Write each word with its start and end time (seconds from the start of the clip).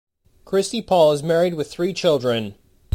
Christi 0.45 0.81
Paul 0.81 1.11
is 1.11 1.21
married 1.21 1.53
with 1.53 1.69
three 1.71 1.93
children. 1.93 2.55